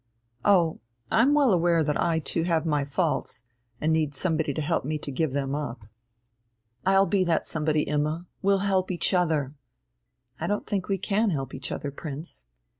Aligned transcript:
"Oh, 0.43 0.79
I'm 1.11 1.35
well 1.35 1.51
aware 1.53 1.83
that 1.83 1.95
I 2.01 2.17
too 2.17 2.41
have 2.41 2.65
my 2.65 2.83
faults, 2.83 3.43
and 3.79 3.93
need 3.93 4.15
somebody 4.15 4.51
to 4.51 4.59
help 4.59 4.83
me 4.83 4.97
to 4.97 5.11
give 5.11 5.31
them 5.31 5.53
up." 5.53 5.85
"I'll 6.87 7.05
be 7.05 7.23
that 7.25 7.45
somebody, 7.45 7.83
Imma; 7.83 8.25
we'll 8.41 8.65
help 8.65 8.89
each 8.89 9.13
other." 9.13 9.53
"I 10.39 10.47
don't 10.47 10.65
think 10.65 10.87
we 10.87 10.97
can 10.97 11.29
help 11.29 11.53
each 11.53 11.71
other, 11.71 11.91
Prince." 11.91 12.45